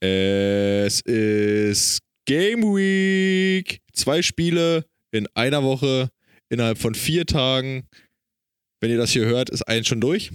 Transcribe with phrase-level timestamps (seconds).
[0.00, 3.80] Es ist Game Week.
[3.92, 6.10] Zwei Spiele in einer Woche
[6.48, 7.84] innerhalb von vier Tagen.
[8.80, 10.30] Wenn ihr das hier hört, ist eins schon durch.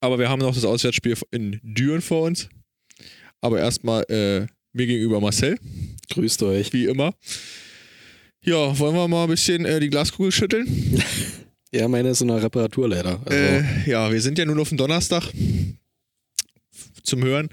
[0.00, 2.48] Aber wir haben noch das Auswärtsspiel in Düren vor uns.
[3.40, 5.58] Aber erstmal äh, mir gegenüber Marcel.
[6.10, 6.72] Grüßt euch.
[6.72, 7.12] Wie immer.
[8.42, 11.02] Ja, wollen wir mal ein bisschen äh, die Glaskugel schütteln?
[11.72, 13.20] ja, meine ist in der Reparatur leider.
[13.24, 15.24] Also äh, ja, wir sind ja nun auf dem Donnerstag
[17.02, 17.48] zum Hören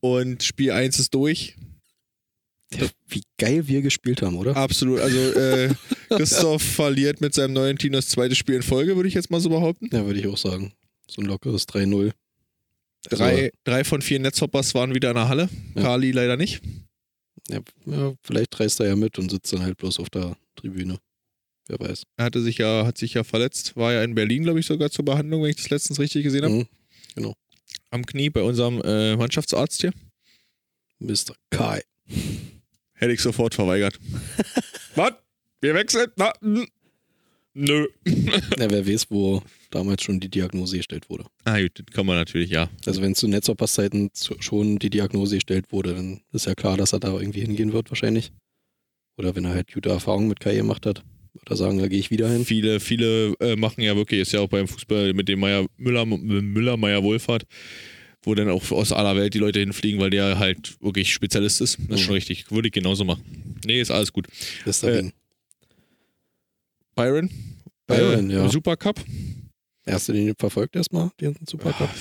[0.00, 1.56] und Spiel 1 ist durch.
[2.72, 4.56] Ja, wie geil wir gespielt haben, oder?
[4.56, 5.00] Absolut.
[5.00, 5.74] Also äh,
[6.08, 9.40] Christoph verliert mit seinem neuen Team das zweite Spiel in Folge, würde ich jetzt mal
[9.40, 9.88] so behaupten.
[9.92, 10.72] Ja, würde ich auch sagen.
[11.08, 12.12] So ein lockeres 3-0.
[13.08, 15.48] Drei, also, drei von vier Netzhoppers waren wieder in der Halle.
[15.74, 15.82] Ja.
[15.82, 16.62] Kali leider nicht.
[17.48, 20.98] Ja, ja, vielleicht reist er ja mit und sitzt dann halt bloß auf der Tribüne.
[21.66, 22.04] Wer weiß.
[22.16, 24.90] Er hatte sich ja, hat sich ja verletzt, war ja in Berlin, glaube ich, sogar
[24.90, 26.54] zur Behandlung, wenn ich das letztens richtig gesehen habe.
[26.54, 26.66] Mhm,
[27.14, 27.34] genau.
[27.90, 29.92] Am Knie bei unserem äh, Mannschaftsarzt hier.
[30.98, 31.34] Mr.
[31.50, 31.82] Kai.
[32.92, 33.98] Hätte ich sofort verweigert.
[34.94, 35.14] Was?
[35.60, 36.10] Wir wechseln?
[36.16, 36.32] Na,
[37.54, 37.86] nö.
[38.06, 41.24] ja, wer weiß, wo damals schon die Diagnose gestellt wurde.
[41.44, 42.70] Ah, gut, das kann man natürlich, ja.
[42.86, 44.10] Also wenn zu Netzopers-Zeiten
[44.40, 47.90] schon die Diagnose gestellt wurde, dann ist ja klar, dass er da irgendwie hingehen wird
[47.90, 48.32] wahrscheinlich.
[49.16, 51.98] Oder wenn er halt gute Erfahrungen mit KI gemacht hat, würde er sagen, da gehe
[51.98, 52.44] ich wieder hin.
[52.44, 56.04] Viele, viele äh, machen ja wirklich, ist ja auch beim Fußball mit dem Meier, Müller,
[56.06, 57.44] Müller, Meier Wohlfahrt,
[58.22, 61.78] wo dann auch aus aller Welt die Leute hinfliegen, weil der halt wirklich Spezialist ist.
[61.78, 61.96] Das ist mhm.
[62.04, 62.50] schon richtig.
[62.50, 63.58] Würde ich genauso machen.
[63.64, 64.26] Nee, ist alles gut.
[64.64, 65.10] Das ist äh,
[66.94, 67.30] Byron?
[67.86, 68.48] Byron, äh, ja.
[68.48, 69.00] Supercup.
[69.86, 71.88] Hast du den verfolgt erstmal, den Supercup?
[71.88, 71.94] Ja,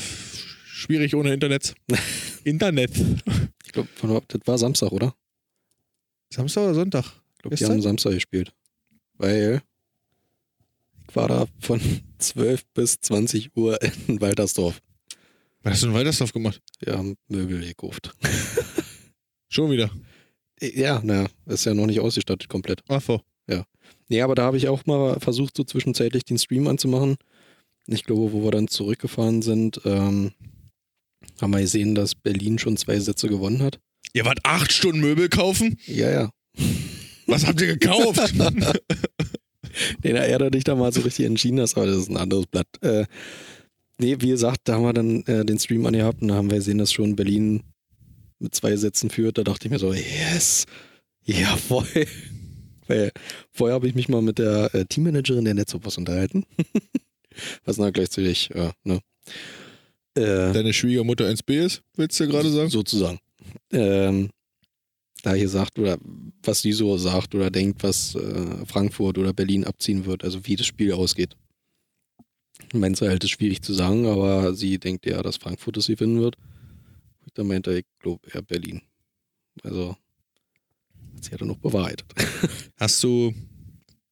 [0.65, 1.73] schwierig ohne Internet.
[2.43, 2.91] Internet.
[3.65, 3.87] Ich glaube,
[4.27, 5.15] das war Samstag, oder?
[6.31, 7.05] Samstag oder Sonntag?
[7.35, 8.53] Ich glaube, die haben Samstag gespielt.
[9.19, 9.61] Weil
[11.07, 11.79] ich war da von
[12.17, 14.81] 12 bis 20 Uhr in Waltersdorf.
[15.61, 16.61] Was hast du in Waltersdorf gemacht?
[16.79, 18.15] Wir haben Möbel gekauft.
[19.49, 19.91] Schon wieder?
[20.61, 22.81] Ja, naja, ist ja noch nicht ausgestattet komplett.
[22.87, 23.21] Ach so.
[23.47, 23.65] Ja.
[24.07, 27.17] Nee, aber da habe ich auch mal versucht, so zwischenzeitlich den Stream anzumachen.
[27.87, 30.31] Ich glaube, wo wir dann zurückgefahren sind, ähm,
[31.41, 33.79] haben wir gesehen, dass Berlin schon zwei Sätze gewonnen hat.
[34.13, 35.77] Ihr wart acht Stunden Möbel kaufen?
[35.85, 36.31] Ja, ja.
[37.29, 38.33] Was habt ihr gekauft?
[40.03, 42.47] nee, er hat dich da mal so richtig entschieden hast, aber das ist ein anderes
[42.47, 42.67] Blatt.
[42.81, 43.05] Äh,
[43.99, 46.57] nee, wie gesagt, da haben wir dann äh, den Stream angehabt und da haben wir
[46.57, 47.63] gesehen, dass schon Berlin
[48.39, 49.37] mit zwei Sätzen führt.
[49.37, 50.65] Da dachte ich mir so, yes,
[51.23, 51.85] jawohl.
[52.87, 53.11] Weil
[53.51, 56.45] vorher habe ich mich mal mit der äh, Teammanagerin der Netzhoppers unterhalten.
[57.65, 58.99] Was dann gleichzeitig, ja, ne?
[60.15, 62.69] Äh, Deine Schwiegermutter 1B ist, willst du gerade sagen?
[62.69, 63.19] Sozusagen.
[63.71, 64.29] Ähm,
[65.21, 65.97] da hier sagt oder
[66.43, 70.55] was die so sagt oder denkt, was äh, Frankfurt oder Berlin abziehen wird, also wie
[70.55, 71.35] das Spiel ausgeht.
[72.71, 76.35] Sie halt, ist schwierig zu sagen, aber sie denkt ja, dass Frankfurt es gewinnen wird.
[77.33, 78.81] Da meint er, ich glaube eher Berlin.
[79.63, 79.95] Also
[81.15, 82.05] hat sie ja dann noch bewahrheitet.
[82.77, 83.33] Hast du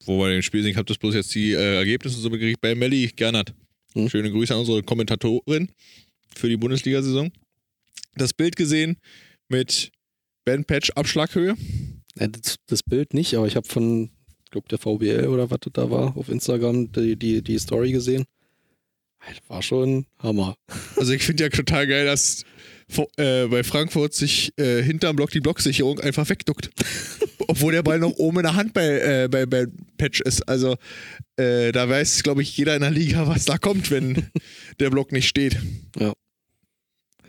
[0.07, 2.62] wo wir den Spiel sehen, ich habe das bloß jetzt die äh, Ergebnisse so gekriegt
[2.62, 3.53] bei Melli Gernert.
[3.94, 4.09] Hm.
[4.09, 5.69] Schöne Grüße an unsere Kommentatorin
[6.35, 7.31] für die Bundesliga-Saison.
[8.16, 8.97] Das Bild gesehen
[9.50, 9.91] mit
[10.47, 11.56] Ben Patch Abschlaghöhe.
[12.18, 14.12] Ja, das, das, Bild nicht, aber ich habe von,
[14.46, 18.24] ich glaube, der VBL oder was da war, auf Instagram die, die, die Story gesehen.
[19.19, 20.56] Das war schon Hammer.
[20.96, 22.46] Also ich finde ja total geil, dass
[23.18, 26.69] äh, bei Frankfurt sich äh, hinterm Block die Blocksicherung einfach wegduckt.
[27.50, 29.66] Obwohl der Ball noch oben in der Hand bei, äh, bei, bei
[29.97, 30.47] Patch ist.
[30.47, 30.78] Also
[31.35, 34.28] äh, da weiß, glaube ich, jeder in der Liga, was da kommt, wenn
[34.79, 35.58] der Block nicht steht.
[36.00, 36.14] Ja.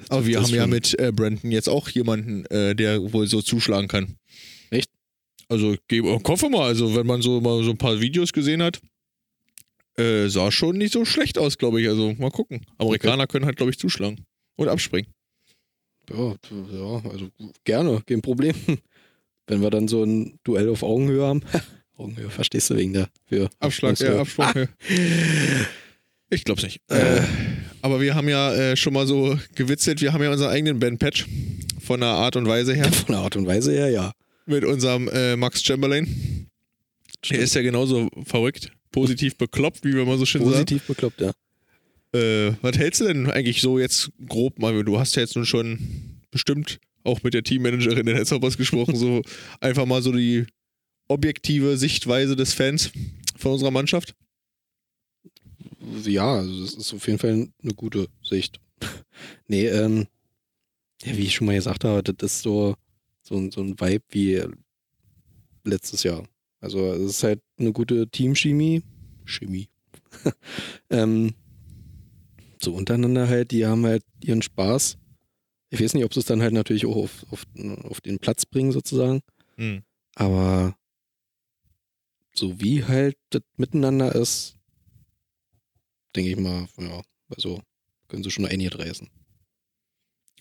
[0.09, 3.89] Aber wir haben ja mit äh, Brandon jetzt auch jemanden, äh, der wohl so zuschlagen
[3.89, 4.17] kann.
[4.71, 4.91] Echt?
[5.49, 8.81] Also ich hoffe mal, also wenn man so mal so ein paar Videos gesehen hat,
[9.97, 11.89] äh, sah schon nicht so schlecht aus, glaube ich.
[11.89, 12.65] Also mal gucken.
[12.79, 13.33] Amerikaner okay.
[13.33, 14.25] können halt, glaube ich, zuschlagen
[14.57, 15.13] und abspringen.
[16.11, 16.35] Ja,
[16.73, 17.29] ja, also
[17.65, 18.55] gerne, kein Problem.
[19.47, 21.43] Wenn wir dann so ein Duell auf Augenhöhe haben.
[21.97, 24.57] Augenhöhe, verstehst du wegen der für Abschlag, ja, Abschlag.
[24.57, 24.69] Ah.
[26.31, 26.83] Ich glaub's nicht.
[26.89, 27.23] Äh,
[27.83, 31.27] aber wir haben ja äh, schon mal so gewitzelt, wir haben ja unseren eigenen Band-Patch.
[31.81, 32.93] Von der Art und Weise her.
[32.93, 34.13] Von der Art und Weise her, ja.
[34.47, 36.47] Mit unserem äh, Max Chamberlain.
[37.31, 38.71] Der ist ja genauso verrückt.
[38.93, 40.67] Positiv bekloppt, wie wir mal so schön Positiv sagen.
[40.67, 41.33] Positiv bekloppt, ja.
[42.13, 44.83] Äh, was hältst du denn eigentlich so jetzt grob mal?
[44.85, 45.79] Du hast ja jetzt nun schon
[46.31, 49.23] bestimmt auch mit der Teammanagerin der Netzhoppers gesprochen, so
[49.61, 50.47] einfach mal so die
[51.09, 52.91] objektive Sichtweise des Fans
[53.37, 54.15] von unserer Mannschaft.
[55.81, 58.61] Ja, also das ist auf jeden Fall eine gute Sicht.
[59.47, 60.07] nee, ähm,
[61.03, 62.75] ja, wie ich schon mal gesagt habe, das ist so,
[63.23, 64.43] so, so ein Vibe wie
[65.65, 66.27] letztes Jahr.
[66.61, 68.83] Also es ist halt eine gute Teamchemie.
[69.25, 69.69] Chemie.
[70.91, 71.35] ähm,
[72.61, 74.99] so untereinander halt, die haben halt ihren Spaß.
[75.71, 77.45] Ich weiß nicht, ob sie es dann halt natürlich auch auf, auf,
[77.85, 79.21] auf den Platz bringen, sozusagen.
[79.57, 79.83] Hm.
[80.15, 80.77] Aber
[82.35, 84.58] so wie halt das miteinander ist,
[86.15, 87.03] denke ich mal, ja,
[87.35, 87.61] also
[88.09, 89.09] können sie schon einiges reißen.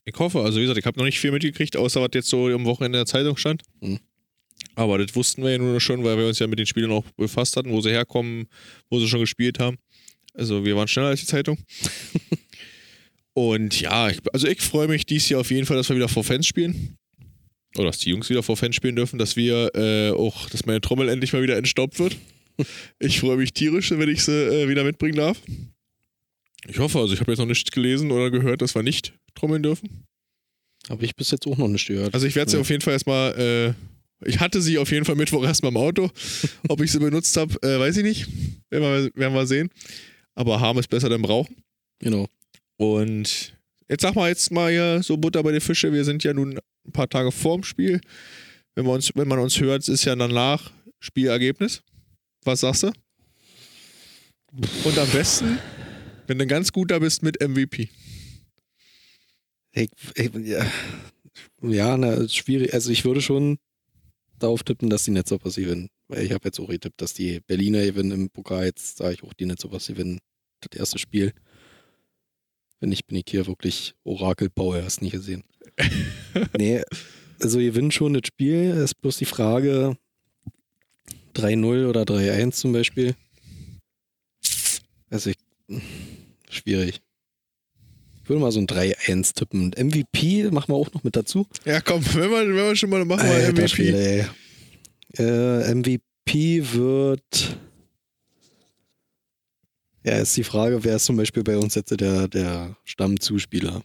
[0.06, 2.48] Ich hoffe, also wie gesagt, ich habe noch nicht viel mitgekriegt, außer was jetzt so
[2.48, 3.64] am Wochenende in der Zeitung stand.
[3.82, 4.00] Hm.
[4.76, 7.04] Aber das wussten wir ja nur schon, weil wir uns ja mit den Spielern auch
[7.18, 8.48] befasst hatten, wo sie herkommen,
[8.90, 9.78] wo sie schon gespielt haben.
[10.34, 11.58] Also wir waren schneller als die Zeitung.
[13.34, 16.08] Und ja, ich, also ich freue mich dies Jahr auf jeden Fall, dass wir wieder
[16.08, 16.98] vor Fans spielen.
[17.76, 20.82] Oder dass die Jungs wieder vor Fans spielen dürfen, dass wir äh, auch, dass meine
[20.82, 22.16] Trommel endlich mal wieder entstaubt wird.
[23.00, 25.40] Ich freue mich tierisch, wenn ich sie äh, wieder mitbringen darf.
[26.68, 29.64] Ich hoffe, also ich habe jetzt noch nichts gelesen oder gehört, dass wir nicht trommeln
[29.64, 30.04] dürfen.
[30.90, 32.14] Habe ich bis jetzt auch noch nicht gehört.
[32.14, 32.62] Also ich werde sie Ja.
[32.62, 36.10] auf jeden Fall erstmal, äh, ich hatte sie auf jeden Fall Mittwoch erstmal im Auto.
[36.70, 38.28] Ob ich sie benutzt habe, äh, weiß ich nicht.
[38.70, 39.70] Werden wir, werden wir sehen.
[40.36, 41.56] Aber haben ist besser denn brauchen.
[42.00, 42.28] Genau.
[42.78, 43.56] Und
[43.90, 45.92] jetzt sag mal jetzt mal hier so Butter bei den Fische.
[45.92, 48.02] Wir sind ja nun ein paar Tage vorm Spiel.
[48.76, 51.82] Wenn, wir uns, wenn man uns hört, ist ja danach Spielergebnis.
[52.44, 52.92] Was sagst du?
[54.84, 55.60] Und am besten,
[56.28, 57.90] wenn du ganz gut da bist mit MVP.
[59.74, 60.66] Ich, ich, ja,
[61.62, 62.74] ja na, ist schwierig.
[62.74, 63.60] Also ich würde schon
[64.40, 65.90] darauf tippen, dass die Netzoppers gewinnen.
[66.08, 68.66] Weil ich habe jetzt auch getippt, dass die Berliner gewinnen im Pokal.
[68.66, 70.20] Jetzt sage ich auch, die Netzoppers gewinnen
[70.62, 71.34] das erste Spiel.
[72.80, 75.44] Wenn nicht, bin ich hier wirklich Orakelbauer, hast nicht gesehen.
[76.58, 76.82] nee,
[77.40, 78.72] also gewinnen schon das Spiel.
[78.72, 79.98] Ist bloß die Frage
[81.38, 83.16] 3-0 oder 3-1 zum Beispiel.
[85.10, 85.38] Also ich,
[86.50, 87.02] schwierig.
[88.24, 89.74] Ich würde mal so ein 3-1 tippen.
[89.78, 91.48] MVP machen wir auch noch mit dazu.
[91.64, 93.68] Ja, komm, wenn wir, wenn wir schon mal machen, wir Alter MVP.
[93.68, 94.30] Schwede.
[95.18, 97.58] Äh, MVP wird.
[100.04, 103.82] Ja, ist die Frage, wer ist zum Beispiel bei uns jetzt der, der Stammzuspieler?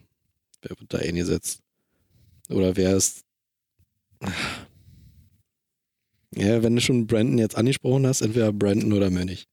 [0.63, 1.61] Wer wird da eingesetzt?
[2.49, 3.25] Oder wer ist.
[6.35, 9.47] Ja, wenn du schon Brandon jetzt angesprochen hast, entweder Brandon oder Mönch.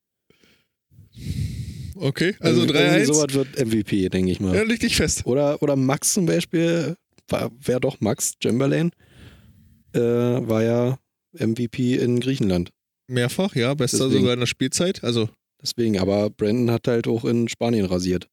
[1.95, 3.05] Okay, also Irgendwie- irgendwie 3-1.
[3.07, 4.55] Sowas wird MVP, denke ich mal.
[4.55, 5.25] Ja, leg dich fest.
[5.25, 6.95] Oder, oder Max zum Beispiel,
[7.29, 8.91] wäre doch Max Chamberlain,
[9.93, 10.97] äh, war ja
[11.37, 12.71] MVP in Griechenland.
[13.07, 14.19] Mehrfach, ja, bester Deswegen.
[14.21, 15.03] sogar in der Spielzeit.
[15.03, 15.29] Also,
[15.61, 18.29] Deswegen, aber Brandon hat halt auch in Spanien rasiert.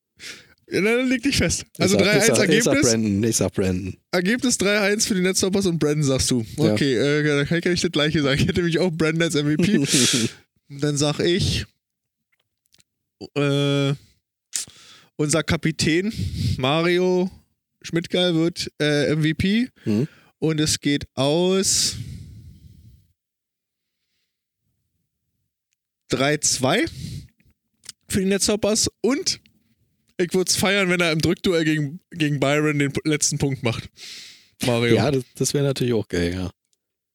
[0.68, 1.64] Ja, dann leg dich fest.
[1.78, 2.90] Also ich sag, ich 3-1 sag, Ich sag Ergebnis.
[2.90, 3.96] Brandon, ich sag Brandon.
[4.10, 6.44] Ergebnis 3-1 für die Netztoppers und Brandon sagst du.
[6.56, 6.72] Ja.
[6.72, 8.40] Okay, äh, da kann ich das gleiche sagen.
[8.40, 9.86] Ich hätte nämlich auch Brandon als MVP.
[10.68, 11.64] dann sag ich,
[13.34, 13.94] äh,
[15.16, 16.12] unser Kapitän
[16.58, 17.30] Mario
[17.82, 20.08] Schmidtgeil wird äh, MVP Hm?
[20.38, 21.96] und es geht aus
[26.10, 26.88] 3-2
[28.08, 29.40] für die Netzhoppers und
[30.18, 33.88] ich würde es feiern, wenn er im Drückduell gegen, gegen Byron den letzten Punkt macht.
[34.64, 34.96] Mario.
[34.96, 36.50] Ja, das, das wäre natürlich auch geil, ja.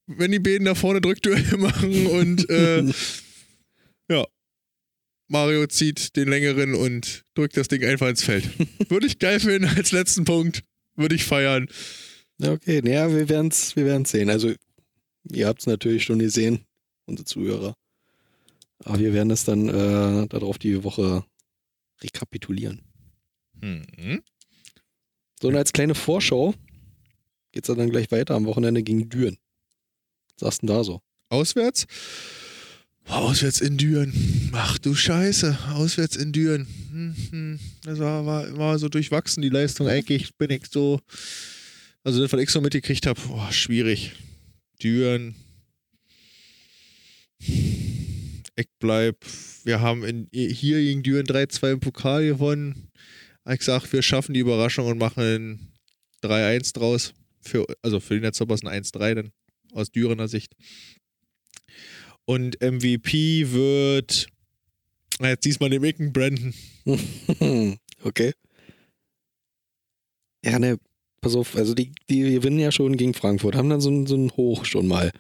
[0.08, 2.84] Wenn die beiden da vorne Drückduelle machen und äh,
[4.10, 4.26] ja,
[5.32, 8.50] Mario zieht den längeren und drückt das Ding einfach ins Feld.
[8.90, 10.64] Würde ich geil finden als letzten Punkt.
[10.96, 11.68] Würde ich feiern.
[12.38, 12.82] Ja, okay.
[12.84, 14.30] Naja, wir werden es wir werden's sehen.
[14.30, 14.54] Also,
[15.32, 16.66] ihr habt es natürlich schon gesehen,
[17.06, 17.76] unsere Zuhörer.
[18.84, 21.24] Aber wir werden es dann äh, darauf die Woche
[22.04, 22.82] rekapitulieren.
[23.62, 24.22] Mhm.
[25.42, 26.54] So, und als kleine Vorschau
[27.52, 29.38] geht's dann gleich weiter am Wochenende gegen Düren.
[30.40, 31.02] Was sagst du denn da so?
[31.30, 31.88] Auswärts?
[33.08, 34.14] Auswärts in Düren.
[34.54, 35.58] Ach du Scheiße.
[35.74, 36.68] Auswärts in Düren.
[36.92, 37.60] Hm, hm.
[37.84, 39.88] Das war, war, war so durchwachsen, die Leistung.
[39.88, 41.00] Eigentlich bin ich so.
[42.04, 43.20] Also, das, was ich so mitgekriegt habe,
[43.52, 44.14] schwierig.
[44.82, 45.36] Düren.
[47.40, 49.18] Ich bleib.
[49.64, 52.92] Wir haben in, hier gegen Düren 3-2 im Pokal gewonnen.
[53.50, 55.74] Ich sag, wir schaffen die Überraschung und machen
[56.24, 57.14] 3-1 draus.
[57.42, 59.32] Für, also für die Netzhoppers ein 1-3 dann
[59.74, 60.56] aus Dürener Sicht.
[62.26, 64.28] Und MVP wird.
[65.20, 66.54] Jetzt diesmal dem Icken Brandon.
[68.04, 68.34] okay.
[70.44, 70.80] Ja, ne,
[71.22, 74.16] pass auf, also die, die gewinnen ja schon gegen Frankfurt, haben dann so ein, so
[74.16, 75.12] ein Hoch schon mal.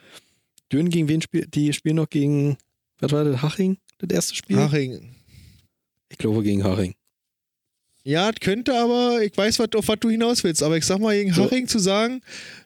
[0.71, 1.53] Düren gegen wen spielt?
[1.53, 2.57] Die spielen noch gegen,
[2.99, 3.77] was war das, Haching?
[3.99, 4.57] Das erste Spiel?
[4.57, 5.15] Haching.
[6.09, 6.95] Ich glaube gegen Haching.
[8.03, 10.99] Ja, das könnte aber, ich weiß, wat, auf was du hinaus willst, aber ich sag
[10.99, 11.43] mal, gegen So.
[11.45, 12.21] Haching zu sagen,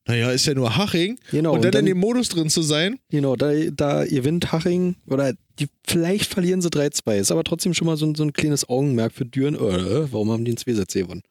[0.08, 1.20] naja, ist ja nur Haching.
[1.32, 5.34] Genau, und dann, in dem Modus drin zu sein, genau da, da gewinnt Haching, oder
[5.60, 8.70] die, vielleicht verlieren sie 3-2, ist aber trotzdem schon mal so, ein- so ein kleines
[8.70, 11.22] Augenmerk für Düren, äh, warum haben die einen Zweisätze gewonnen?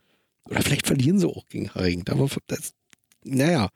[0.51, 2.05] Oder vielleicht verlieren sie auch gegen Haching.
[2.07, 2.73] War- Das,
[3.25, 3.71] naja,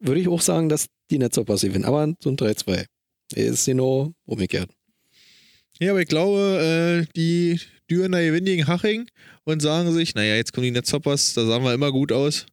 [0.00, 2.86] würde ich auch sagen, dass die Netzhoppers gewinnen, aber so ein 3-2.
[3.34, 4.70] Ist genau umgekehrt.
[5.80, 7.60] Ja, aber ich glaube, äh, die
[7.90, 9.10] Dürener gewinnen gegen Haching
[9.44, 12.46] und sagen sich, naja, jetzt kommen die Netzhoppers, da sahen wir immer gut aus.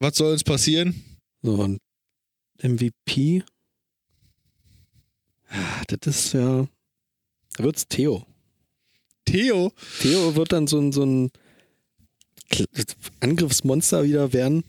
[0.00, 1.04] Was soll uns passieren?
[1.42, 1.78] So, und
[2.62, 3.42] MVP.
[5.48, 6.66] Ah, das ist ja.
[7.56, 8.24] Da wird's Theo.
[9.24, 9.72] Theo?
[10.00, 11.30] Theo wird dann so ein, so ein
[13.20, 14.64] Angriffsmonster wieder werden.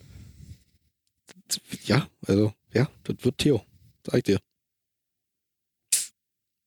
[1.84, 3.64] Ja, also, ja, das wird Theo.
[4.04, 4.40] Sag ich dir.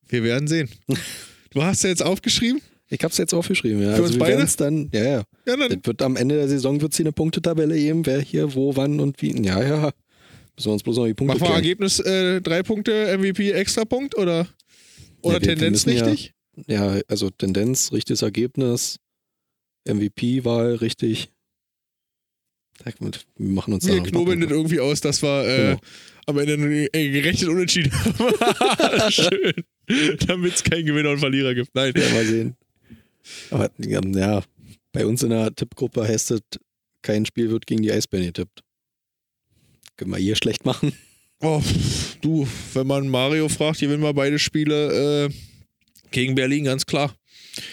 [0.08, 0.70] Wir werden sehen.
[1.54, 2.62] Du hast ja jetzt aufgeschrieben?
[2.90, 3.96] Ich hab's jetzt aufgeschrieben, ja.
[3.96, 4.46] Für also uns beide?
[4.58, 5.24] dann, ja, ja.
[5.48, 8.76] Ja, dann wird am Ende der Saison wird's hier eine Punktetabelle geben, wer hier, wo,
[8.76, 9.32] wann und wie.
[9.44, 9.92] Ja, ja.
[10.56, 11.56] Müssen wir uns bloß noch die Punkte machen wir.
[11.56, 14.48] Ergebnis äh, drei Punkte MVP extra Punkt oder,
[15.22, 16.34] oder Ja, Tendenz müssen ja- richtig?
[16.68, 19.00] Ja, also Tendenz, richtiges Ergebnis,
[19.88, 21.30] MVP-Wahl, richtig.
[22.84, 22.94] Wir
[23.38, 25.80] machen uns da Wir knobeln das irgendwie aus, dass wir äh, Genau.
[26.26, 29.12] Am Ende eine, äh, gerechnet unentschieden haben.
[29.12, 29.54] Schön.
[30.28, 31.74] Damit es keinen Gewinner und Verlierer gibt.
[31.76, 31.94] Nein.
[31.96, 32.56] Ja, mal sehen.
[33.52, 34.44] Aber ja,
[34.92, 36.42] bei uns in der Tippgruppe heißt es,
[37.02, 38.62] kein Spiel wird gegen die Eisbären getippt.
[39.98, 40.94] Können wir hier schlecht machen?
[41.42, 41.62] Oh,
[42.22, 45.30] du, wenn man Mario fragt, gewinnen wir beide Spiele äh,
[46.12, 47.14] gegen Berlin, ganz klar.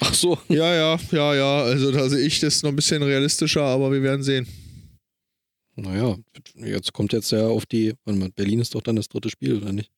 [0.01, 0.39] Ach so.
[0.49, 1.63] Ja, ja, ja, ja.
[1.63, 4.47] Also da sehe ich das noch ein bisschen realistischer, aber wir werden sehen.
[5.81, 6.17] Naja,
[6.57, 9.73] jetzt kommt jetzt ja auf die, mal, Berlin ist doch dann das dritte Spiel, oder
[9.73, 9.91] nicht?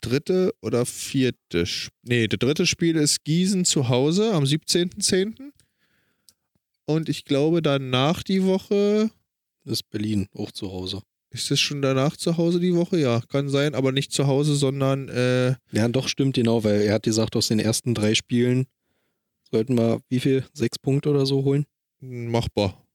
[0.00, 1.62] Dritte oder vierte?
[1.66, 5.50] Sp- Nee, das dritte Spiel ist Gießen zu Hause am 17.10.
[6.84, 9.10] Und ich glaube, danach die Woche.
[9.64, 11.00] Ist Berlin auch zu Hause.
[11.30, 13.00] Ist es schon danach zu Hause die Woche?
[13.00, 16.94] Ja, kann sein, aber nicht zu Hause, sondern äh, Ja, doch, stimmt, genau, weil er
[16.94, 18.66] hat gesagt, aus den ersten drei Spielen
[19.50, 20.44] sollten wir wie viel?
[20.52, 21.66] Sechs Punkte oder so holen?
[22.00, 22.85] machbar.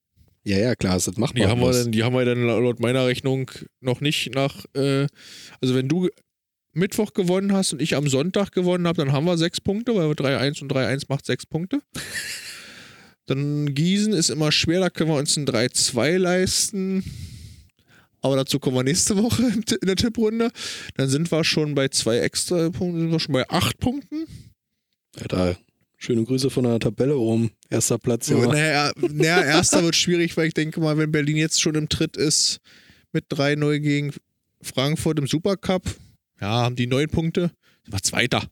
[0.43, 1.33] Ja, ja, klar, das machbar.
[1.33, 4.65] Die haben, wir dann, die haben wir dann laut meiner Rechnung noch nicht nach.
[4.73, 5.07] Äh,
[5.61, 6.09] also, wenn du
[6.73, 10.07] Mittwoch gewonnen hast und ich am Sonntag gewonnen habe, dann haben wir sechs Punkte, weil
[10.07, 11.81] wir 3-1 und 3-1 macht sechs Punkte.
[13.27, 17.03] Dann Gießen ist immer schwer, da können wir uns ein 3-2 leisten.
[18.21, 20.51] Aber dazu kommen wir nächste Woche in der Tipprunde.
[20.95, 24.25] Dann sind wir schon bei zwei extra Punkten, sind wir schon bei acht Punkten.
[25.19, 25.57] Alter,
[26.01, 27.51] schöne Grüße von der Tabelle oben.
[27.69, 28.37] Erster Platz, ja.
[28.37, 32.17] Naja, naja, erster wird schwierig, weil ich denke mal, wenn Berlin jetzt schon im Tritt
[32.17, 32.59] ist
[33.11, 34.13] mit 3-0 gegen
[34.61, 35.83] Frankfurt im Supercup,
[36.39, 37.51] ja, haben die neun Punkte.
[37.83, 38.47] Sind wir Zweiter.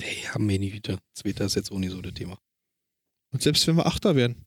[0.00, 0.98] Hey, haben wir nicht wieder.
[1.12, 2.38] Zweiter ist jetzt auch nicht so das Thema.
[3.32, 4.46] Und selbst wenn wir Achter werden,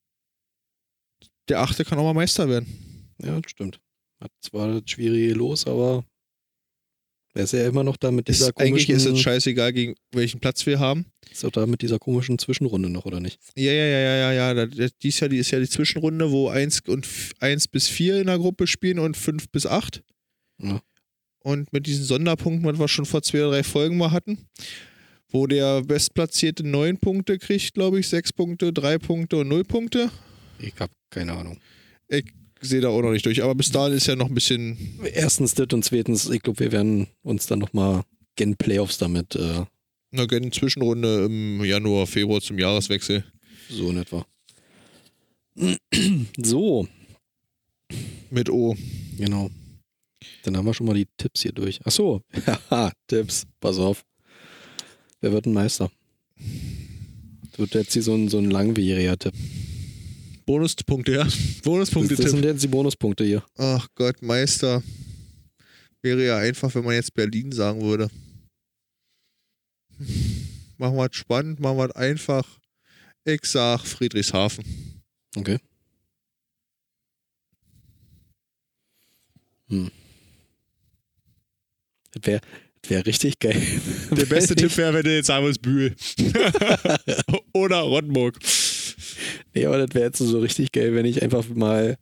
[1.47, 3.13] der Achte kann auch mal Meister werden.
[3.21, 3.79] Ja, das stimmt.
[4.19, 6.05] Hat zwar das schwierige Los, aber
[7.33, 9.95] er ist ja immer noch da mit dieser Ist, eigentlich komischen, ist es scheißegal, gegen
[10.11, 11.05] welchen Platz wir haben.
[11.31, 13.39] ist auch da mit dieser komischen Zwischenrunde noch, oder nicht?
[13.55, 14.65] Ja, ja, ja, ja, ja, ja.
[14.65, 18.19] Da- Dies Jahr die ist ja die Zwischenrunde, wo 1 und f- 1 bis 4
[18.21, 20.03] in der Gruppe spielen und 5 bis 8.
[20.61, 20.81] Ja.
[21.39, 24.37] Und mit diesen Sonderpunkten, was wir schon vor zwei oder drei Folgen mal hatten,
[25.29, 30.09] wo der Bestplatzierte 9 Punkte kriegt, glaube ich, 6 Punkte, 3 Punkte und 0 Punkte.
[30.59, 31.57] Ich habe keine Ahnung.
[32.07, 32.25] Ich
[32.67, 33.43] sehe da auch noch nicht durch.
[33.43, 34.77] Aber bis dahin ist ja noch ein bisschen.
[35.13, 38.03] Erstens das und zweitens, ich glaube, wir werden uns dann nochmal
[38.35, 39.65] gen Playoffs damit äh,
[40.11, 43.23] Eine gerne Zwischenrunde im Januar, Februar zum Jahreswechsel.
[43.69, 44.25] so in etwa.
[46.37, 46.87] So,
[48.31, 48.75] Mit O.
[49.17, 49.51] genau.
[50.43, 51.79] Dann haben wir schon mal die Tipps hier durch.
[51.83, 52.21] Ach so,
[52.69, 54.03] haha, Tipps, pass auf.
[55.21, 55.91] Wer wird ein Meister?
[57.51, 59.33] Das wird jetzt hier so ein, so ein langwieriger Tipp.
[60.45, 61.23] Bonuspunkte, ja.
[61.23, 62.29] Das, Bonuspunkte das Tipp.
[62.31, 63.43] sind jetzt die Bonuspunkte hier.
[63.57, 64.83] Ach Gott, Meister.
[66.01, 68.09] Wäre ja einfach, wenn man jetzt Berlin sagen würde.
[70.77, 72.59] Machen wir es spannend, machen wir es einfach.
[73.23, 74.65] Ich sag Friedrichshafen.
[75.35, 75.59] Okay.
[79.69, 79.89] Hm.
[82.11, 82.41] Das wäre
[82.87, 83.61] wär richtig geil.
[84.11, 85.95] Der beste Tipp wäre, wenn du jetzt sagen würdest, Bühl.
[87.53, 88.37] Oder Rottenburg.
[89.53, 91.97] Nee, aber das wäre jetzt so richtig geil, wenn ich einfach mal,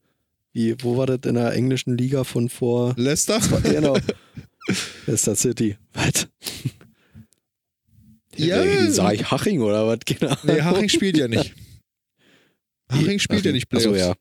[0.53, 3.39] wie, wo war das in der englischen Liga von vor, Leicester?
[3.63, 3.97] genau,
[5.05, 5.77] Leicester City.
[5.93, 6.27] Was?
[8.35, 8.89] Ja.
[8.89, 9.99] Sag ich Haching oder was?
[10.05, 10.35] Genau.
[10.43, 11.53] Nee, Haching spielt ja nicht.
[12.91, 13.87] Haching spielt ja nicht Playoffs.
[13.87, 14.15] Achso, ja.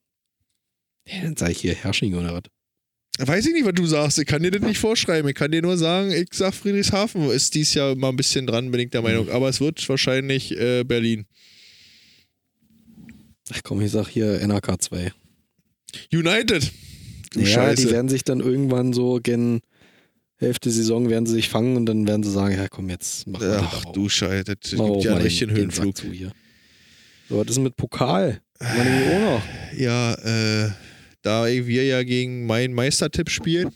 [1.06, 1.22] ja.
[1.22, 2.42] Dann sag ich hier Hersching oder was?
[3.18, 4.18] Weiß ich nicht, was du sagst.
[4.18, 5.28] Ich kann dir das nicht vorschreiben.
[5.28, 8.70] Ich kann dir nur sagen, ich sag Friedrichshafen ist dies Jahr mal ein bisschen dran,
[8.70, 9.28] bin ich der Meinung.
[9.30, 11.26] Aber es wird wahrscheinlich äh, Berlin.
[13.52, 15.12] Ach komm, ich sag hier NRK 2.
[16.12, 16.71] United.
[17.33, 17.87] Du ja, Scheiße.
[17.87, 19.61] die werden sich dann irgendwann so gen
[20.37, 23.40] Hälfte Saison werden sie sich fangen und dann werden sie sagen, ja komm, jetzt mach
[23.40, 25.97] mal Ach du Scheiße, das gibt ja richtigen den, Höhenflug.
[25.97, 26.33] zu hier.
[27.28, 28.40] So, was ist denn mit Pokal?
[29.76, 30.71] Ja, äh,
[31.23, 33.71] da wir ja gegen meinen Meistertipp spielen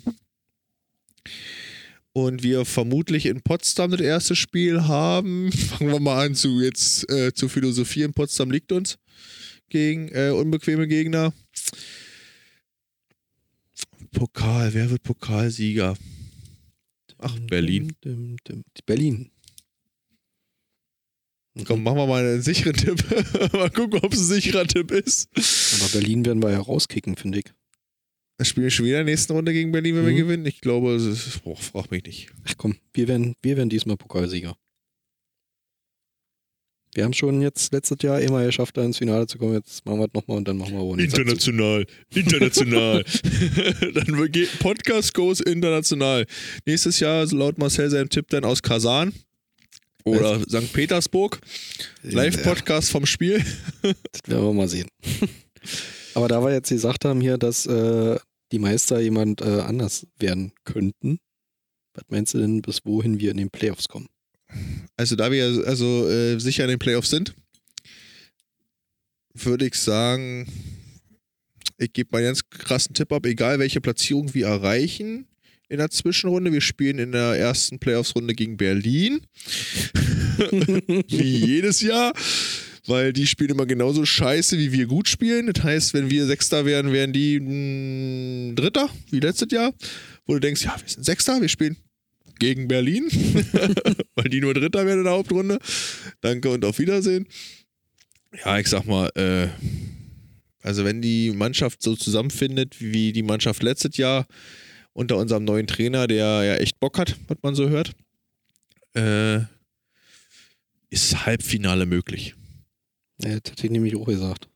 [2.14, 5.52] und wir vermutlich in Potsdam das erste Spiel haben.
[5.52, 8.14] Fangen wir mal an zu jetzt äh, zu philosophieren.
[8.14, 8.96] Potsdam liegt uns
[9.68, 11.32] gegen äh, unbequeme Gegner.
[14.12, 15.96] Pokal, wer wird Pokalsieger?
[17.18, 17.92] Ach, Berlin.
[18.04, 18.64] Dim, dim, dim.
[18.86, 19.30] Berlin.
[21.66, 23.04] Komm, machen wir mal einen sicheren Tipp.
[23.52, 25.28] mal gucken, ob es ein sicherer Tipp ist.
[25.80, 27.44] Aber Berlin werden wir ja rauskicken, finde ich.
[28.36, 30.16] Dann spielen wir schon wieder in der nächsten Runde gegen Berlin, wenn wir Mhm.
[30.16, 30.46] gewinnen.
[30.46, 32.30] Ich glaube, es ist, boah, frag mich nicht.
[32.44, 34.56] Ach komm, wir werden, wir werden diesmal Pokalsieger.
[36.94, 39.54] Wir haben schon jetzt letztes Jahr immer geschafft, da ins Finale zu kommen.
[39.54, 41.20] Jetzt machen wir es nochmal und dann machen wir dazu.
[41.20, 43.04] International, international.
[43.94, 46.24] dann geht Podcast goes international.
[46.64, 49.12] Nächstes Jahr, laut Marcel seinem Tipp, dann aus Kasan
[50.04, 50.72] oder St.
[50.72, 51.40] Petersburg.
[52.02, 53.44] Live-Podcast vom Spiel.
[53.82, 54.88] Das werden wir mal sehen.
[56.14, 58.18] Aber da wir jetzt gesagt haben hier, dass äh,
[58.52, 61.18] die Meister jemand äh, anders werden könnten,
[61.94, 64.06] was meinst du denn, bis wohin wir in den Playoffs kommen?
[64.96, 67.34] Also, da wir also äh, sicher in den Playoffs sind,
[69.34, 70.46] würde ich sagen,
[71.78, 75.26] ich gebe mal einen ganz krassen Tipp ab, egal welche Platzierung wir erreichen
[75.68, 76.52] in der Zwischenrunde.
[76.52, 79.20] Wir spielen in der ersten Playoffs-Runde gegen Berlin.
[81.08, 82.12] wie jedes Jahr,
[82.86, 85.52] weil die spielen immer genauso scheiße, wie wir gut spielen.
[85.52, 89.72] Das heißt, wenn wir Sechster wären, wären die mh, Dritter, wie letztes Jahr.
[90.26, 91.76] Wo du denkst, ja, wir sind Sechster, wir spielen
[92.44, 93.08] gegen Berlin,
[94.16, 95.58] weil die nur Dritter werden in der Hauptrunde.
[96.20, 97.26] Danke und auf Wiedersehen.
[98.44, 99.48] Ja, ich sag mal, äh,
[100.62, 104.26] also wenn die Mannschaft so zusammenfindet wie die Mannschaft letztes Jahr
[104.92, 107.92] unter unserem neuen Trainer, der ja echt Bock hat, was man so hört,
[108.94, 109.40] äh,
[110.90, 112.34] ist Halbfinale möglich.
[113.22, 114.48] Ja, das hätte ich nämlich auch gesagt.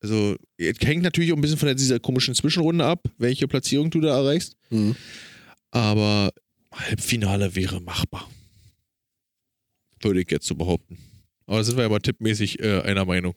[0.00, 4.00] Also, es hängt natürlich auch ein bisschen von dieser komischen Zwischenrunde ab, welche Platzierung du
[4.00, 4.56] da erreichst.
[4.70, 4.96] Mhm.
[5.70, 6.32] Aber
[6.72, 8.28] Halbfinale wäre machbar.
[10.00, 10.98] Würde ich jetzt so behaupten.
[11.46, 13.34] Aber da sind wir ja mal tippmäßig äh, einer Meinung.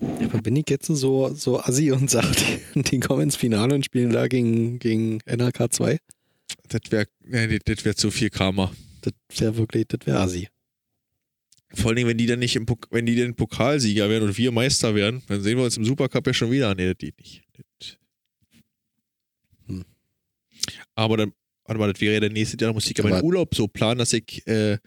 [0.00, 3.84] Aber bin ich jetzt so, so assi und sage, die, die kommen ins Finale und
[3.84, 5.98] spielen da gegen, gegen NRK 2?
[6.68, 8.72] Das wäre nee, das wär zu viel Karma.
[9.02, 10.48] Das wäre wirklich, das wäre assi.
[11.74, 14.38] Vor allen Dingen, wenn die dann nicht im Pok wenn die dann Pokalsieger werden und
[14.38, 16.74] wir Meister werden, dann sehen wir uns im Supercup ja schon wieder.
[16.74, 17.42] Nee, das geht nicht.
[19.66, 19.84] Hm.
[20.94, 21.32] Aber dann,
[21.68, 23.68] warte mal, das wäre ja der nächste Jahr, da muss ich ja meinen Urlaub so
[23.68, 24.78] planen, dass ich, äh,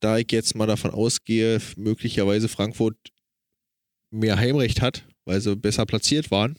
[0.00, 2.96] da ich jetzt mal davon ausgehe, möglicherweise Frankfurt
[4.10, 6.58] mehr Heimrecht hat, weil sie besser platziert waren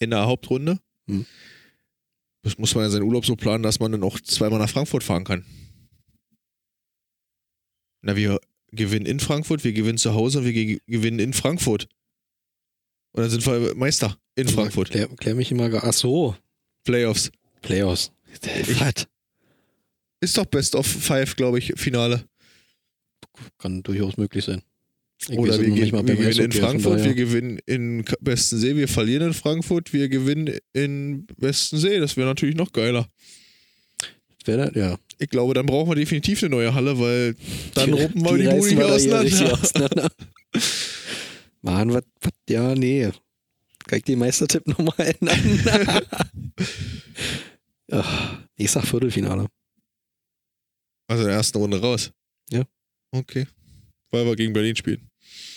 [0.00, 0.80] in der Hauptrunde.
[1.06, 1.24] Hm.
[2.42, 5.04] Das muss man ja seinen Urlaub so planen, dass man dann auch zweimal nach Frankfurt
[5.04, 5.44] fahren kann.
[8.02, 8.40] Na, wir
[8.72, 11.88] gewinnen in Frankfurt, wir gewinnen zu Hause und wir ge gewinnen in Frankfurt.
[13.12, 14.90] Und dann sind wir Meister in Frankfurt.
[14.90, 15.72] Klär, klär mich immer.
[15.82, 16.36] Ach so,
[16.84, 17.30] Playoffs.
[17.62, 18.10] Playoffs.
[18.42, 19.06] Ich-?
[20.20, 22.24] Ist doch Best of Five, glaube ich, Finale.
[23.58, 24.62] Kann durchaus möglich sein.
[25.28, 29.34] Ich Oder wir, gehen, wir gewinnen in Frankfurt, wir gewinnen in Bestensee, wir verlieren in
[29.34, 31.98] Frankfurt, wir gewinnen in Bestensee.
[31.98, 33.08] Das wäre natürlich noch geiler.
[34.44, 34.70] Da?
[34.74, 34.98] Ja.
[35.18, 37.34] Ich glaube, dann brauchen wir definitiv eine neue Halle, weil
[37.74, 39.62] dann Die- ruppen wir die, reißen Bude richtig auseinander.
[39.62, 40.10] auseinander.
[41.60, 43.10] Mann, was, was, ja, nee.
[43.86, 46.02] Kann ich den Meistertipp nochmal ändern?
[48.56, 49.46] Ich sag Viertelfinale.
[51.06, 52.10] Also in der ersten Runde raus.
[52.50, 52.64] Ja.
[53.12, 53.46] Okay.
[54.10, 55.08] Weil wir gegen Berlin spielen.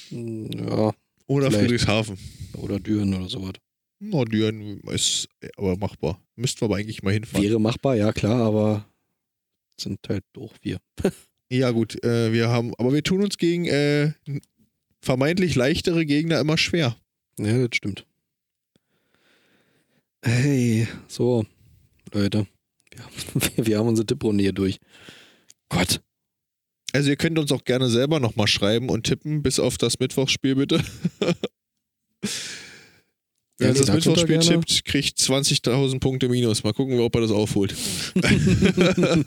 [0.10, 0.94] Hm, Ja,
[1.28, 1.58] Oder Vielleicht.
[1.60, 2.18] Friedrichshafen.
[2.58, 3.54] oder Düren oder sowas.
[4.00, 6.22] Nordüren ist aber machbar.
[6.36, 7.44] Müssten wir aber eigentlich mal hinfahren.
[7.46, 8.86] Wäre machbar, ja klar, aber
[9.78, 10.80] sind halt auch wir.
[11.54, 14.14] Ja, gut, äh, wir haben, aber wir tun uns gegen äh,
[15.02, 16.96] vermeintlich leichtere Gegner immer schwer.
[17.38, 18.06] Ja, das stimmt.
[20.24, 21.46] Hey, so,
[22.14, 22.48] Leute.
[22.94, 24.78] Wir haben, wir haben unsere Tipprunde hier durch.
[25.70, 26.02] Gott.
[26.92, 30.56] Also ihr könnt uns auch gerne selber nochmal schreiben und tippen, bis auf das Mittwochsspiel
[30.56, 30.84] bitte.
[33.58, 36.64] Wer Ja, das Mittwochsspiel gerne- tippt, kriegt 20.000 Punkte minus.
[36.66, 37.74] Mal gucken, ob er das aufholt.
[38.16, 39.24] Nein,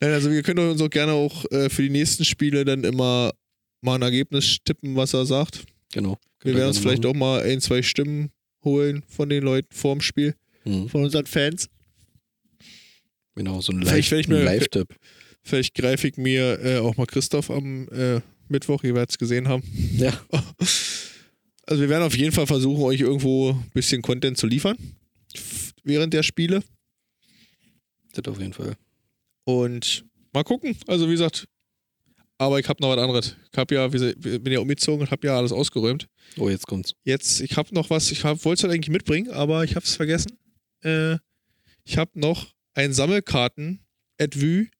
[0.00, 3.32] also wir können uns auch gerne auch äh, für die nächsten Spiele dann immer
[3.80, 5.64] mal ein Ergebnis tippen, was er sagt.
[5.92, 6.18] Genau.
[6.42, 8.30] Wir werden uns vielleicht auch mal ein, zwei Stimmen
[8.64, 10.88] holen von den Leuten vorm Spiel, Mhm.
[10.88, 11.68] von unseren Fans.
[13.40, 14.94] Genau, so ein Live-Tipp.
[15.42, 19.48] Vielleicht greife ich mir äh, auch mal Christoph am äh, Mittwoch, ihr werdet es gesehen
[19.48, 19.62] haben.
[19.96, 20.12] Ja.
[21.66, 24.76] Also wir werden auf jeden Fall versuchen, euch irgendwo ein bisschen Content zu liefern
[25.84, 26.64] während der Spiele.
[28.12, 28.74] Das auf jeden Fall.
[29.44, 30.76] Und mal gucken.
[30.88, 31.46] Also wie gesagt,
[32.38, 33.36] aber ich habe noch was anderes.
[33.52, 36.08] Ich habe ja, wie bin ja umgezogen und habe ja alles ausgeräumt.
[36.38, 36.94] Oh, jetzt kommt's.
[37.04, 39.94] Jetzt, ich habe noch was, ich wollte es halt eigentlich mitbringen, aber ich habe es
[39.94, 40.36] vergessen.
[40.82, 41.18] Äh,
[41.84, 44.70] Ich habe noch ein Sammelkarten-Etui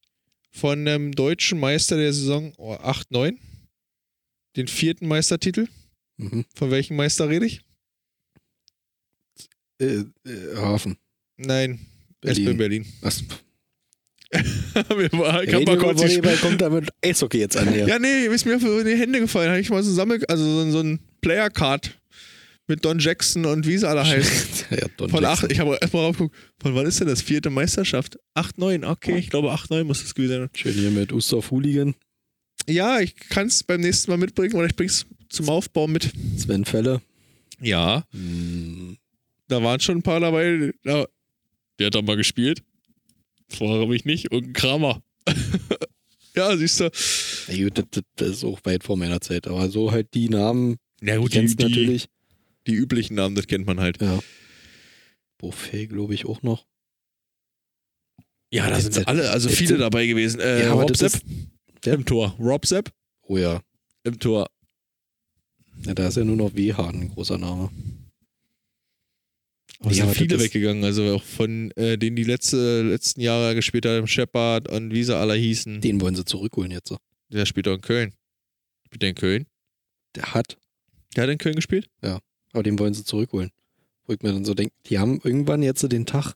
[0.52, 3.36] von einem deutschen Meister der Saison oh, 8-9.
[4.56, 5.68] Den vierten Meistertitel.
[6.16, 6.44] Mhm.
[6.54, 7.60] Von welchem Meister rede ich?
[9.80, 10.96] Äh, äh, Hafen.
[11.36, 11.80] Nein,
[12.20, 12.46] Berlin.
[12.46, 12.86] SB Berlin.
[13.00, 13.22] Was?
[14.32, 17.86] Mir war, ich hab mal kurz Volleyball kommt damit Eishockey jetzt an hier.
[17.88, 19.48] Ja, nee, ist mir in die Hände gefallen.
[19.50, 21.99] Habe ich mal so ein Sammel, also so, ein- so ein Player-Card
[22.70, 24.66] mit Don Jackson und wie sie alle heißen.
[24.78, 25.44] ja, Don Von Jackson.
[25.44, 27.20] acht, ich habe erstmal raufgeguckt, von wann ist denn das?
[27.20, 28.18] Vierte Meisterschaft?
[28.34, 30.50] 8-9, okay, ich glaube 8-9 muss das gewesen sein.
[30.54, 31.94] Schön hier mit Ustorf Hooligan,
[32.66, 36.10] Ja, ich kann es beim nächsten Mal mitbringen oder ich bring's zum Aufbau mit.
[36.38, 37.02] Sven Felle.
[37.60, 38.96] Ja, Hm,
[39.48, 40.72] da waren schon ein paar dabei.
[40.84, 41.04] Ja,
[41.78, 42.62] der hat da mal gespielt.
[43.48, 44.30] Frage mich nicht.
[44.30, 45.02] Und ein Kramer.
[46.36, 46.90] ja, siehst du.
[47.48, 50.76] ja, gut, das, das- ist auch weit vor meiner Zeit, aber so halt die Namen,
[51.02, 52.08] Ja, gut, die, kennst die, natürlich.
[52.70, 54.00] Die üblichen Namen, das kennt man halt.
[54.00, 54.20] Ja.
[55.38, 56.66] Buffet, glaube ich, auch noch.
[58.52, 60.40] Ja, da sind alle, also viele dabei gewesen.
[60.40, 61.12] Äh, Ja, Rob Sepp
[61.84, 61.94] Ja.
[61.94, 62.34] im Tor.
[62.38, 63.62] Rob Sepp Oh ja.
[64.04, 64.48] im Tor.
[65.86, 65.94] ja.
[65.94, 67.70] Da ist ja nur noch WH ein großer Name.
[69.78, 74.06] Aber Ja, viele weggegangen, also auch von äh, denen die letzte, letzten Jahre gespielt haben,
[74.06, 75.80] Shepard und wie sie alle hießen.
[75.80, 76.88] Den wollen sie zurückholen jetzt.
[76.88, 76.98] so.
[77.30, 78.14] Der spielt auch in Köln.
[78.86, 79.46] Spielt der in Köln?
[80.16, 80.58] Der hat,
[81.16, 81.88] Der hat in Köln gespielt?
[82.52, 83.50] Aber den wollen sie zurückholen.
[84.06, 86.34] Wo ich mir dann so denke, die haben irgendwann jetzt den Tag,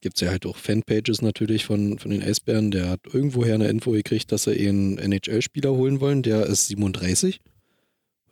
[0.00, 3.68] gibt es ja halt auch Fanpages natürlich von, von den Eisbären, der hat irgendwoher eine
[3.68, 7.40] Info gekriegt, dass sie einen NHL-Spieler holen wollen, der ist 37.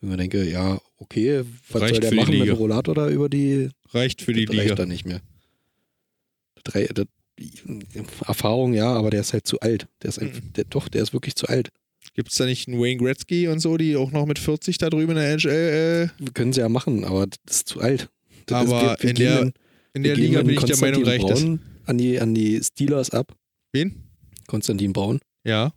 [0.01, 3.09] Wo ich mir denke, ja, okay, was Reicht soll der machen mit dem Rollator da
[3.11, 4.69] über die Reicht für die das Liga.
[4.69, 5.21] reicht dann nicht mehr.
[6.65, 7.07] Das, das,
[8.27, 9.87] Erfahrung ja, aber der ist halt zu alt.
[10.03, 10.53] Der ist einfach, Mhm.
[10.55, 11.71] der, doch, der ist wirklich zu alt.
[12.19, 14.91] Gibt es da nicht einen Wayne Gretzky und so, die auch noch mit 40 da
[14.91, 16.11] drüben in der NHL?
[16.19, 18.09] Äh, Können sie ja machen, aber das ist zu alt.
[18.47, 19.53] Das Aber ist, wir, wir in der-
[19.95, 21.41] in wir der Liga bin ich der Meinung, reicht das.
[21.45, 23.33] Braun An die, an die Steelers ab.
[23.73, 24.03] Wen?
[24.49, 25.73] Konstantin Braun, Ja.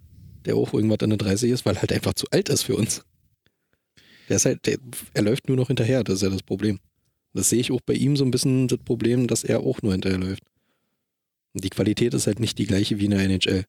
[0.45, 3.03] der auch irgendwas an der 30 ist, weil halt einfach zu alt ist für uns.
[4.27, 4.77] Der ist halt, der,
[5.13, 6.79] er läuft nur noch hinterher, das ist ja das Problem.
[7.35, 9.91] Das sehe ich auch bei ihm so ein bisschen das Problem, dass er auch nur
[9.91, 10.41] hinterher läuft.
[11.53, 13.65] Und die Qualität ist halt nicht die gleiche wie in der NHL.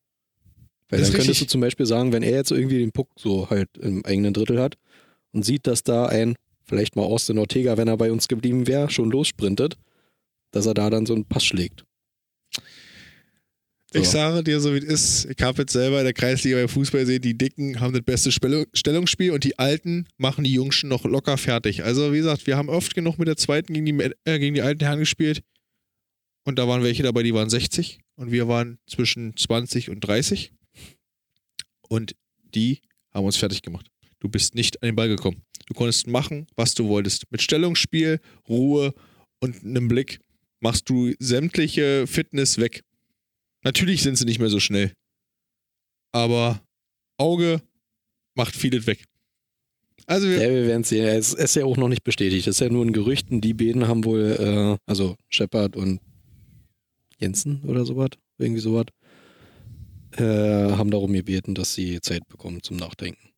[0.93, 1.49] Weil Das dann könntest richtig.
[1.49, 4.61] du zum Beispiel sagen, wenn er jetzt irgendwie den Puck so halt im eigenen Drittel
[4.61, 4.77] hat
[5.33, 8.91] und sieht, dass da ein, vielleicht mal Austin Ortega, wenn er bei uns geblieben wäre,
[8.91, 9.79] schon lossprintet,
[10.51, 11.85] dass er da dann so einen Pass schlägt.
[13.95, 14.13] Ich So.
[14.13, 15.29] sage dir so, wie es ist.
[15.35, 18.31] Ich habe jetzt selber in der Kreisliga beim Fußball gesehen, die Dicken haben das beste
[18.31, 21.85] Stellungsspiel und die Alten machen die Jungschen noch locker fertig.
[21.85, 24.63] Also, wie gesagt, wir haben oft genug mit der zweiten gegen die, äh, gegen die
[24.63, 25.43] alten Herren gespielt.
[26.45, 30.53] Und da waren welche dabei, die waren 60 und wir waren zwischen 20 und 30.
[31.93, 32.17] Und
[32.55, 32.81] die
[33.13, 33.87] haben uns fertig gemacht.
[34.19, 35.43] Du bist nicht an den Ball gekommen.
[35.67, 37.31] Du konntest machen, was du wolltest.
[37.31, 38.95] Mit Stellungsspiel, Ruhe
[39.41, 40.19] und einem Blick
[40.61, 42.83] machst du sämtliche Fitness weg.
[43.63, 44.95] Natürlich sind sie nicht mehr so schnell.
[46.13, 46.63] Aber
[47.19, 47.61] Auge
[48.37, 49.05] macht vieles weg.
[50.07, 51.05] Also wir, Ja, wir werden sehen.
[51.05, 52.47] Es ist ja auch noch nicht bestätigt.
[52.47, 53.27] Es ist ja nur ein Gerücht.
[53.29, 56.01] Die beiden haben wohl, äh, also Shepard und
[57.19, 58.87] Jensen oder sowas, irgendwie sowas,
[60.17, 60.23] äh,
[60.73, 63.31] haben darum gebeten, dass sie Zeit bekommen zum Nachdenken.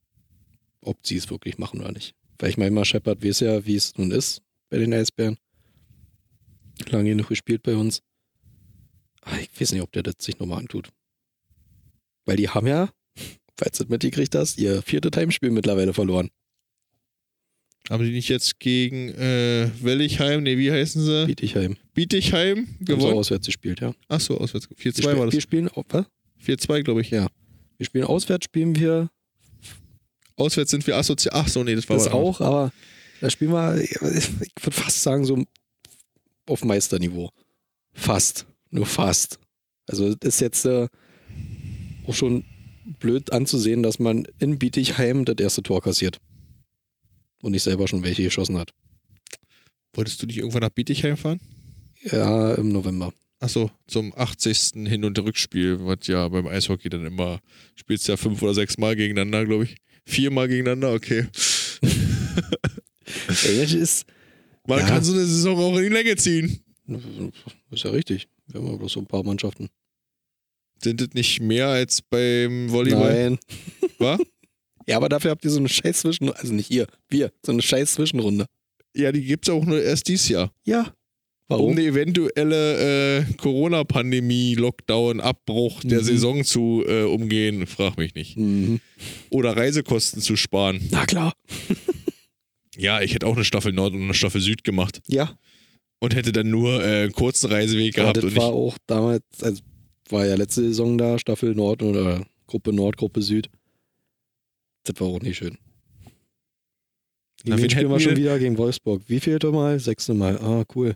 [0.80, 2.14] Ob sie es wirklich machen oder nicht.
[2.38, 5.38] Weil ich meine mal, Shepard weiß ja, wie es nun ist bei den Eisbären.
[6.90, 8.02] Lange genug gespielt bei uns.
[9.22, 10.90] Aber ich weiß nicht, ob der das sich nochmal antut.
[12.26, 12.90] Weil die haben ja,
[13.58, 16.30] falls du das mitgekriegt hast, ihr viertes Heimspiel mittlerweile verloren.
[17.88, 21.26] haben die nicht jetzt gegen äh, Wellichheim, nee, wie heißen sie?
[21.26, 21.76] Bietigheim.
[21.94, 23.14] Bietigheim Haben sie gewonnen?
[23.18, 23.94] auswärts gespielt, ja.
[24.08, 24.68] Achso, auswärts.
[24.68, 25.42] Wir, 4-2 spiel- war wir das.
[25.42, 26.06] spielen, au- was?
[26.44, 27.10] 4-2, glaube ich.
[27.10, 27.28] Ja.
[27.76, 29.10] Wir spielen auswärts, spielen wir
[30.36, 31.34] Auswärts sind wir assoziiert.
[31.34, 32.72] Ach so, nee, das war das auch, aber
[33.20, 35.44] da spielen wir, ich würde fast sagen, so
[36.46, 37.30] auf Meisterniveau.
[37.92, 38.46] Fast.
[38.70, 39.38] Nur fast.
[39.86, 40.88] Also ist jetzt äh,
[42.06, 42.44] auch schon
[42.98, 46.18] blöd anzusehen, dass man in Bietigheim das erste Tor kassiert.
[47.42, 48.70] Und nicht selber schon welche geschossen hat.
[49.92, 51.40] Wolltest du nicht irgendwann nach Bietigheim fahren?
[52.02, 53.12] Ja, im November.
[53.44, 54.72] Achso, zum 80.
[54.86, 57.40] Hin- und Rückspiel, was ja beim Eishockey dann immer,
[57.74, 59.76] spielst ja fünf oder sechs Mal gegeneinander, glaube ich.
[60.06, 61.26] Viermal gegeneinander, okay.
[63.44, 64.06] Ey, das ist,
[64.66, 64.86] Man Ja.
[64.86, 66.64] kann so eine Saison auch in die Länge ziehen.
[67.70, 68.28] ist ja richtig.
[68.46, 69.68] Wir haben ja bloß so ein paar Mannschaften.
[70.82, 73.30] Sind das nicht mehr als beim Volleyball?
[73.30, 73.38] Nein.
[73.98, 74.18] Wa?
[74.86, 76.40] Ja, aber dafür habt ihr so eine scheiß Zwischenrunde.
[76.40, 78.46] Also nicht ihr, wir, so eine scheiß Zwischenrunde.
[78.96, 80.50] Ja, die gibt es auch nur erst dieses Jahr.
[80.64, 80.94] Ja.
[81.46, 81.72] Um Warum?
[81.72, 86.04] eine eventuelle äh, Corona-Pandemie, Lockdown, Abbruch der Mhm.
[86.04, 88.36] Saison zu äh, umgehen, frag mich nicht.
[88.38, 88.80] Mhm.
[89.28, 90.80] Oder Reisekosten zu sparen.
[90.90, 91.34] Na klar.
[92.76, 95.00] Ja, ich hätte auch eine Staffel Nord und eine Staffel Süd gemacht.
[95.06, 95.36] Ja.
[96.00, 98.24] Und hätte dann nur äh, einen kurzen Reiseweg Aber gehabt.
[98.26, 99.62] das war auch damals, also
[100.08, 103.48] war ja letzte Saison da, Staffel Nord oder Gruppe Nord, Gruppe Süd.
[104.84, 105.56] Das war auch nicht schön.
[107.44, 109.02] Na, wen wen spielen wir schon wieder gegen Wolfsburg.
[109.08, 109.78] Wie vielte Mal?
[109.78, 110.38] Sechste Mal.
[110.38, 110.94] Ah, cool.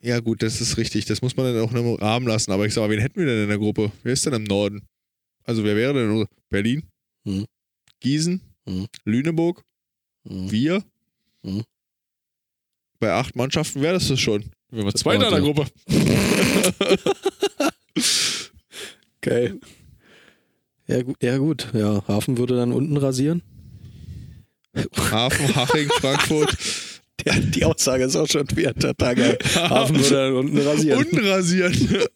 [0.00, 1.06] Ja, gut, das ist richtig.
[1.06, 2.52] Das muss man dann auch im Rahmen lassen.
[2.52, 3.90] Aber ich sag mal, wen hätten wir denn in der Gruppe?
[4.02, 4.82] Wer ist denn im Norden?
[5.44, 6.26] Also, wer wäre denn?
[6.50, 6.82] Berlin?
[7.24, 7.46] Hm.
[8.00, 8.40] Gießen?
[8.66, 8.86] Hm.
[9.04, 9.62] Lüneburg?
[10.28, 10.50] Hm.
[10.50, 10.84] Wir?
[11.44, 11.62] Hm.
[12.98, 14.50] Bei acht Mannschaften wäre das das schon.
[14.70, 15.40] Wir waren Zweiter in der.
[15.40, 15.66] Gruppe.
[19.20, 19.60] Geil.
[20.86, 21.22] Ja, gut.
[21.22, 21.68] Ja, gut.
[21.72, 23.42] Ja, Hafen würde dann unten rasieren.
[24.96, 26.56] Hafen, Haching, Frankfurt.
[27.24, 29.38] Ja, die Aussage ist auch schon wieder total geil.
[29.54, 30.98] Hafen dann unten rasieren.
[30.98, 31.74] Unten rasieren.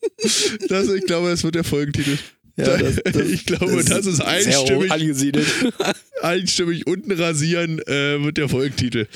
[0.68, 2.18] Das, ich glaube, das wird der Folgentitel.
[2.56, 5.46] Ja, das- das- ich glaube, das, ist Sehr hoch einstimmig, angesiedelt.
[6.22, 9.06] einstimmig unten rasieren äh, wird der Folgentitel.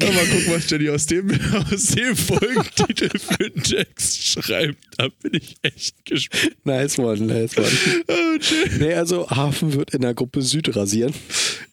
[0.00, 1.30] Ja, mal gucken, was Jenny aus dem,
[1.72, 4.78] aus dem Folgentitel für einen Text schreibt.
[4.96, 6.56] Da bin ich echt gespannt.
[6.64, 7.68] nice one, nice one.
[8.08, 8.78] Oh, Jenny.
[8.84, 11.12] Nee, also Hafen wird in der Gruppe Süd rasieren.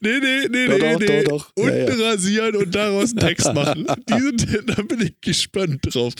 [0.00, 1.22] Nee, nee, nee, Doch, nee, doch, nee.
[1.24, 1.64] doch, doch.
[1.64, 3.86] Ja, Unten rasieren und daraus einen Text machen.
[4.08, 6.14] Die sind, da bin ich gespannt drauf.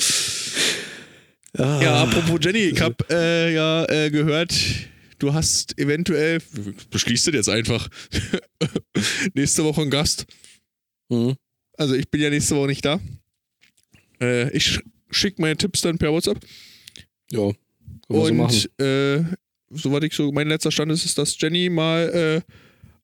[1.57, 4.55] Ah, Ja, apropos Jenny, ich habe äh, ja äh, gehört,
[5.19, 6.41] du hast eventuell,
[6.91, 7.89] beschließt das jetzt einfach,
[9.35, 10.27] nächste Woche einen Gast.
[11.11, 11.35] hm.
[11.79, 13.01] Also ich bin ja nächste Woche nicht da.
[14.21, 16.39] Äh, ich sch schicke meine Tipps dann per WhatsApp.
[17.31, 17.55] Ja, wir
[18.09, 18.21] so.
[18.25, 19.25] Und äh,
[19.71, 22.53] soweit ich so, mein letzter Stand ist, ist, dass Jenny mal äh,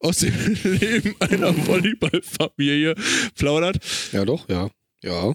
[0.00, 0.34] aus dem
[0.64, 2.94] Leben einer Volleyballfamilie
[3.36, 3.78] plaudert.
[4.12, 4.70] Ja, doch, ja.
[5.02, 5.32] Ja.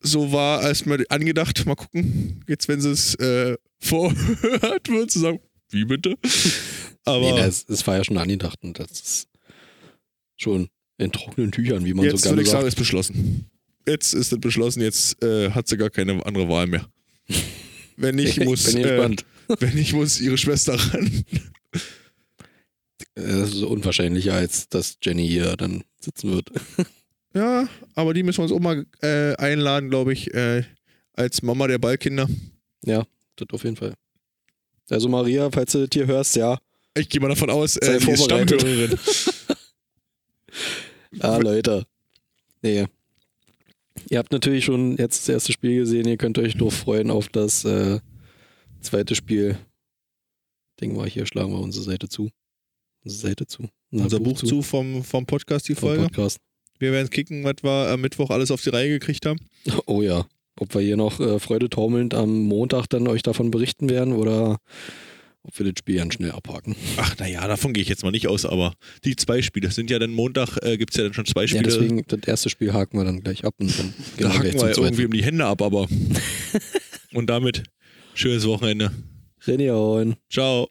[0.00, 5.40] so war erstmal angedacht, mal gucken, jetzt wenn sie es äh, vorhört, wird sie sagen,
[5.68, 6.16] wie bitte?
[7.04, 9.28] Aber nee, das, das war ja schon angedacht und das ist
[10.36, 10.68] schon
[11.00, 12.68] in trockenen Tüchern, wie man jetzt so würde gerne ich sagen, sagt.
[12.74, 13.50] ist beschlossen.
[13.86, 16.86] Jetzt ist es beschlossen, jetzt äh, hat sie gar keine andere Wahl mehr.
[17.96, 19.16] Wenn nicht, muss, bin äh,
[19.60, 21.24] wenn nicht, muss ihre Schwester ran.
[23.14, 26.50] Das ist unwahrscheinlicher, als dass Jenny hier dann sitzen wird.
[27.32, 30.64] Ja, aber die müssen wir uns auch mal äh, einladen, glaube ich, äh,
[31.12, 32.28] als Mama der Ballkinder.
[33.36, 33.94] Das auf jeden Fall.
[34.88, 36.58] Also Maria, falls du das hier hörst, ja.
[36.96, 38.24] Ich gehe mal davon aus, Sei äh, sie ist.
[38.24, 38.98] Stammhörerin.
[41.18, 41.84] Ah, Leute.
[42.62, 42.86] Nee.
[44.08, 46.06] Ihr habt natürlich schon jetzt das erste Spiel gesehen.
[46.06, 48.00] Ihr könnt euch doch freuen auf das äh,
[48.80, 49.58] zweite Spiel.
[50.80, 52.30] Denken wir, hier schlagen wir unsere Seite zu.
[53.04, 53.68] Unsere Seite zu.
[53.90, 56.04] Unser Buch zu vom, vom Podcast, die vom Folge.
[56.04, 56.38] Podcast.
[56.78, 59.38] Wir werden kicken, was wir am Mittwoch alles auf die Reihe gekriegt haben.
[59.86, 60.26] Oh ja.
[60.58, 64.58] Ob wir hier noch äh, freudetaumelnd am Montag dann euch davon berichten werden oder
[65.42, 66.76] ob wir das Spiel ganz schnell abhaken.
[66.96, 68.74] Ach, naja, davon gehe ich jetzt mal nicht aus, aber
[69.04, 71.48] die zwei Spiele sind ja dann Montag, äh, gibt es ja dann schon zwei Ja,
[71.48, 71.62] Spiele.
[71.64, 74.58] deswegen, das erste Spiel haken wir dann gleich ab und dann da gehen gleich wir
[74.58, 74.84] zum ja zweiten.
[74.86, 75.86] irgendwie um die Hände ab, aber.
[77.12, 77.64] Und damit
[78.14, 78.92] schönes Wochenende.
[79.46, 80.14] Renion.
[80.30, 80.68] Ciao.